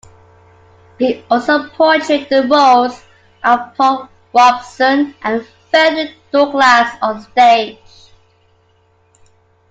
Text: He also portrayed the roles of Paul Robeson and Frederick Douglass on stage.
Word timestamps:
He 0.97 1.23
also 1.29 1.69
portrayed 1.69 2.27
the 2.27 2.47
roles 2.47 3.03
of 3.43 3.75
Paul 3.75 4.09
Robeson 4.33 5.13
and 5.21 5.45
Frederick 5.69 6.15
Douglass 6.31 6.95
on 7.03 7.21
stage. 7.21 7.77